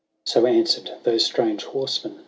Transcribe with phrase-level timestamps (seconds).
[0.25, 2.17] So answered those strange horsemen.